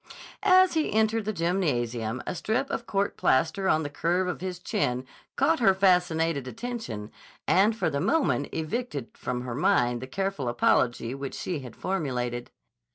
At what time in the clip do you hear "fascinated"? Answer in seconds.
5.75-6.47